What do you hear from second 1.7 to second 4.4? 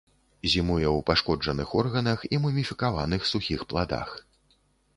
органах і муміфікаваных сухіх пладах.